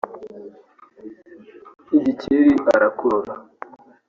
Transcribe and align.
Gikeli 2.03 2.51
arakorora 2.73 3.33